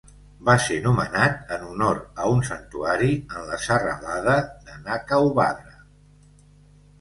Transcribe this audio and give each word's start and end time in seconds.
Va 0.47 0.53
ser 0.67 0.77
nomenat 0.85 1.51
en 1.57 1.65
honor 1.67 1.99
a 2.23 2.29
un 2.37 2.41
santuari 2.49 3.11
en 3.19 3.45
la 3.51 3.61
serralada 3.67 4.35
de 4.71 4.79
Nakauvadra. 4.89 5.79